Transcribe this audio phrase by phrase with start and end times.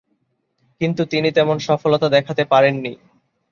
[0.81, 2.93] কিন্তু তিনি তেমন সফলতা দেখাতে পারেননি।